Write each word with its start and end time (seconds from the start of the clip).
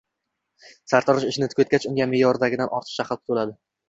Sartarosh 0.93 1.27
ishini 1.31 1.49
tugatgach, 1.51 1.85
unga 1.89 2.07
meʼyordagidan 2.13 2.73
ortiqroq 2.79 3.09
haq 3.13 3.23
toʻladi 3.31 3.55